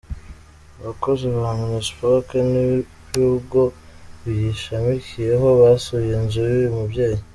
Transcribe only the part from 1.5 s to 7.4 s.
Minispoc n'ibigo biyishamikiyeho basuye inzu y'uyu mubyeyi.